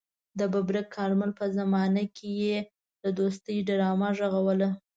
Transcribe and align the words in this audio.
د 0.39 0.41
ببرک 0.53 0.87
کارمل 0.97 1.31
په 1.39 1.45
زمانه 1.57 2.03
کې 2.15 2.29
يې 2.43 2.57
د 3.03 3.05
دوستۍ 3.19 3.57
ډرامه 3.67 4.09
غږوله. 4.17 4.69